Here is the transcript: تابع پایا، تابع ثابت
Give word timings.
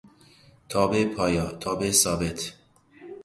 تابع 0.69 1.05
پایا، 1.05 1.51
تابع 1.51 1.91
ثابت 1.91 2.53